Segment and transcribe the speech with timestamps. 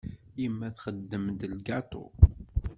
[0.41, 2.03] Yemma txeddem-d lgaṭu.